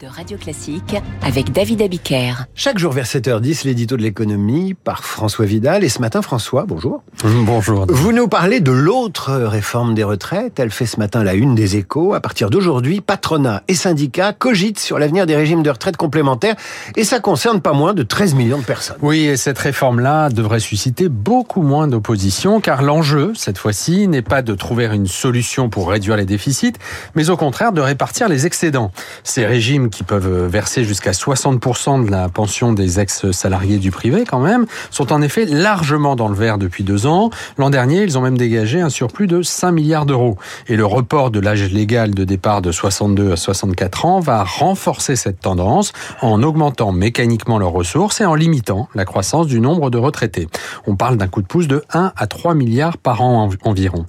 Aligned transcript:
de 0.00 0.06
Radio 0.06 0.38
Classique 0.38 0.94
avec 1.20 1.50
David 1.50 1.82
Abiker. 1.82 2.46
Chaque 2.54 2.78
jour 2.78 2.92
vers 2.92 3.06
7h10, 3.06 3.64
l'édito 3.64 3.96
de 3.96 4.02
l'économie 4.02 4.74
par 4.74 5.02
François 5.02 5.46
Vidal. 5.46 5.82
Et 5.82 5.88
ce 5.88 6.00
matin, 6.00 6.22
François, 6.22 6.64
bonjour. 6.64 7.02
Bonjour. 7.24 7.86
Vous 7.88 8.12
nous 8.12 8.28
parlez 8.28 8.60
de 8.60 8.70
l'autre 8.70 9.32
réforme 9.32 9.94
des 9.94 10.04
retraites. 10.04 10.60
Elle 10.60 10.70
fait 10.70 10.86
ce 10.86 10.98
matin 10.98 11.24
la 11.24 11.34
une 11.34 11.56
des 11.56 11.76
échos. 11.76 12.14
À 12.14 12.20
partir 12.20 12.50
d'aujourd'hui, 12.50 13.00
patronat 13.00 13.64
et 13.66 13.74
syndicats 13.74 14.32
cogitent 14.32 14.78
sur 14.78 14.98
l'avenir 14.98 15.26
des 15.26 15.34
régimes 15.34 15.64
de 15.64 15.70
retraite 15.70 15.96
complémentaires. 15.96 16.54
Et 16.96 17.02
ça 17.02 17.18
concerne 17.18 17.60
pas 17.60 17.72
moins 17.72 17.94
de 17.94 18.04
13 18.04 18.34
millions 18.34 18.58
de 18.58 18.64
personnes. 18.64 18.98
Oui, 19.02 19.24
et 19.24 19.36
cette 19.36 19.58
réforme-là 19.58 20.28
devrait 20.28 20.60
susciter 20.60 21.08
beaucoup 21.08 21.62
moins 21.62 21.88
d'opposition, 21.88 22.60
car 22.60 22.82
l'enjeu, 22.82 23.32
cette 23.34 23.58
fois-ci, 23.58 24.06
n'est 24.06 24.22
pas 24.22 24.42
de 24.42 24.54
trouver 24.54 24.86
une 24.86 25.08
solution 25.08 25.68
pour 25.68 25.90
réduire 25.90 26.16
les 26.16 26.26
déficits, 26.26 26.74
mais 27.16 27.28
au 27.28 27.36
contraire 27.36 27.72
de 27.72 27.80
répartir 27.80 28.28
les 28.28 28.46
excédents. 28.46 28.92
Ces 29.24 29.47
régimes 29.48 29.90
qui 29.90 30.04
peuvent 30.04 30.46
verser 30.46 30.84
jusqu'à 30.84 31.10
60% 31.10 32.04
de 32.06 32.10
la 32.10 32.28
pension 32.28 32.72
des 32.72 33.00
ex-salariés 33.00 33.78
du 33.78 33.90
privé 33.90 34.24
quand 34.28 34.40
même, 34.40 34.66
sont 34.90 35.12
en 35.12 35.22
effet 35.22 35.46
largement 35.46 36.14
dans 36.14 36.28
le 36.28 36.34
vert 36.34 36.58
depuis 36.58 36.84
deux 36.84 37.06
ans. 37.06 37.30
L'an 37.56 37.70
dernier, 37.70 38.02
ils 38.02 38.16
ont 38.18 38.20
même 38.20 38.38
dégagé 38.38 38.80
un 38.80 38.90
surplus 38.90 39.26
de 39.26 39.42
5 39.42 39.72
milliards 39.72 40.06
d'euros. 40.06 40.36
Et 40.68 40.76
le 40.76 40.86
report 40.86 41.30
de 41.30 41.40
l'âge 41.40 41.70
légal 41.72 42.14
de 42.14 42.24
départ 42.24 42.62
de 42.62 42.70
62 42.70 43.32
à 43.32 43.36
64 43.36 44.04
ans 44.04 44.20
va 44.20 44.44
renforcer 44.44 45.16
cette 45.16 45.40
tendance 45.40 45.92
en 46.20 46.42
augmentant 46.42 46.92
mécaniquement 46.92 47.58
leurs 47.58 47.72
ressources 47.72 48.20
et 48.20 48.24
en 48.24 48.34
limitant 48.34 48.88
la 48.94 49.04
croissance 49.04 49.46
du 49.46 49.60
nombre 49.60 49.90
de 49.90 49.98
retraités. 49.98 50.48
On 50.86 50.96
parle 50.96 51.16
d'un 51.16 51.28
coup 51.28 51.42
de 51.42 51.46
pouce 51.46 51.68
de 51.68 51.82
1 51.92 52.12
à 52.16 52.26
3 52.26 52.54
milliards 52.54 52.98
par 52.98 53.22
an 53.22 53.50
environ. 53.64 54.04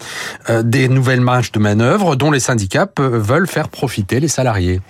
Euh, 0.50 0.64
des 0.64 0.90
nouvelles 0.90 1.22
marges 1.22 1.52
de 1.52 1.60
manœuvre 1.60 2.16
dont 2.16 2.32
les 2.32 2.40
syndicats 2.40 2.90
veulent 2.98 3.48
faire 3.48 3.70
profiter 3.70 4.20
les 4.20 4.28
salariés. 4.28 4.82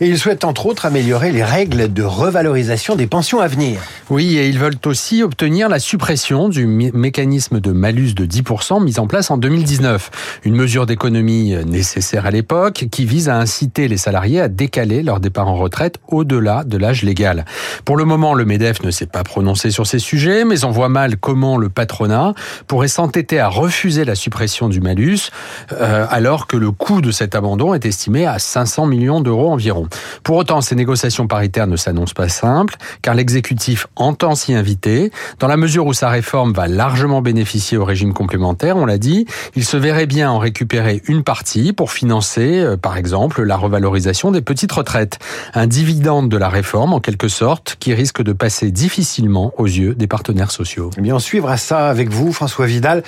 Et 0.00 0.08
ils 0.08 0.18
souhaitent 0.18 0.44
entre 0.44 0.66
autres 0.66 0.86
améliorer 0.86 1.32
les 1.32 1.44
règles 1.44 1.92
de 1.92 2.02
revalorisation 2.02 2.96
des 2.96 3.06
pensions 3.06 3.40
à 3.40 3.48
venir. 3.48 3.80
Oui, 4.10 4.36
et 4.38 4.48
ils 4.48 4.58
veulent 4.58 4.78
aussi 4.84 5.22
obtenir 5.22 5.68
la 5.68 5.78
suppression 5.78 6.48
du 6.48 6.66
mécanisme 6.66 7.60
de 7.60 7.72
malus 7.72 8.14
de 8.14 8.26
10% 8.26 8.82
mis 8.82 8.98
en 8.98 9.06
place 9.06 9.30
en 9.30 9.36
2019. 9.36 10.10
Une 10.44 10.56
mesure 10.56 10.86
d'économie 10.86 11.54
nécessaire 11.66 12.26
à 12.26 12.30
l'époque 12.30 12.86
qui 12.90 13.04
vise 13.04 13.28
à 13.28 13.36
inciter 13.36 13.88
les 13.88 13.96
salariés 13.96 14.40
à 14.40 14.48
décaler 14.48 15.02
leur 15.02 15.20
départ 15.20 15.48
en 15.48 15.56
retraite 15.56 15.98
au-delà 16.08 16.64
de 16.64 16.76
l'âge 16.76 17.02
légal. 17.02 17.44
Pour 17.84 17.96
le 17.96 18.04
moment, 18.04 18.34
le 18.34 18.44
MEDEF 18.44 18.82
ne 18.82 18.90
s'est 18.90 19.06
pas 19.06 19.22
prononcé 19.22 19.70
sur 19.70 19.86
ces 19.86 19.98
sujets, 19.98 20.44
mais 20.44 20.64
on 20.64 20.70
voit 20.70 20.88
mal 20.88 21.16
comment 21.16 21.56
le 21.56 21.68
patronat 21.68 22.34
pourrait 22.66 22.88
s'entêter 22.88 23.38
à 23.38 23.48
refuser 23.48 24.04
la 24.04 24.14
suppression 24.14 24.68
du 24.68 24.80
malus, 24.80 25.30
euh, 25.72 26.06
alors 26.10 26.46
que 26.46 26.56
le 26.56 26.70
coût 26.70 27.00
de 27.00 27.10
cet 27.10 27.34
abandon 27.34 27.74
est 27.74 27.86
estimé 27.86 28.26
à 28.26 28.38
500 28.38 28.86
millions 28.86 29.20
d'euros 29.20 29.50
environ. 29.50 29.81
Pour 30.22 30.36
autant, 30.36 30.60
ces 30.60 30.74
négociations 30.74 31.26
paritaires 31.26 31.66
ne 31.66 31.76
s'annoncent 31.76 32.14
pas 32.14 32.28
simples, 32.28 32.76
car 33.02 33.14
l'exécutif 33.14 33.86
entend 33.96 34.34
s'y 34.34 34.54
inviter. 34.54 35.10
Dans 35.38 35.48
la 35.48 35.56
mesure 35.56 35.86
où 35.86 35.92
sa 35.92 36.08
réforme 36.08 36.52
va 36.52 36.68
largement 36.68 37.22
bénéficier 37.22 37.76
au 37.78 37.84
régime 37.84 38.12
complémentaire, 38.12 38.76
on 38.76 38.86
l'a 38.86 38.98
dit, 38.98 39.26
il 39.56 39.64
se 39.64 39.76
verrait 39.76 40.06
bien 40.06 40.30
en 40.30 40.38
récupérer 40.38 41.02
une 41.06 41.22
partie 41.22 41.72
pour 41.72 41.92
financer, 41.92 42.60
euh, 42.60 42.76
par 42.76 42.96
exemple, 42.96 43.42
la 43.42 43.56
revalorisation 43.56 44.30
des 44.30 44.42
petites 44.42 44.72
retraites. 44.72 45.18
Un 45.54 45.66
dividende 45.66 46.28
de 46.28 46.36
la 46.36 46.48
réforme, 46.48 46.92
en 46.92 47.00
quelque 47.00 47.28
sorte, 47.28 47.76
qui 47.78 47.94
risque 47.94 48.22
de 48.22 48.32
passer 48.32 48.70
difficilement 48.70 49.52
aux 49.58 49.66
yeux 49.66 49.94
des 49.94 50.06
partenaires 50.06 50.50
sociaux. 50.50 50.90
Eh 50.96 51.00
bien, 51.00 51.16
on 51.16 51.18
suivra 51.18 51.56
ça 51.56 51.88
avec 51.88 52.10
vous, 52.10 52.32
François 52.32 52.66
Vidal. 52.66 53.02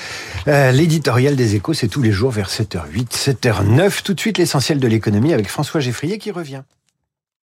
Euh, 0.48 0.72
l'éditorial 0.72 1.36
des 1.36 1.54
échos, 1.54 1.72
c'est 1.74 1.88
tous 1.88 2.02
les 2.02 2.12
jours 2.12 2.30
vers 2.30 2.48
7h08, 2.48 3.12
7h09. 3.12 4.02
Tout 4.02 4.14
de 4.14 4.20
suite, 4.20 4.38
l'essentiel 4.38 4.78
de 4.78 4.88
l'économie 4.88 5.32
avec 5.32 5.48
François 5.48 5.80
Geffrier 5.80 6.18
qui 6.18 6.30
revient. 6.30 6.62